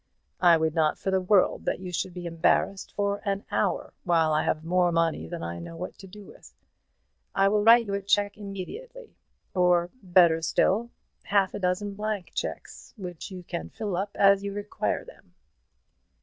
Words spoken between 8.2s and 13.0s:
immediately, or, better still, half a dozen blank cheques,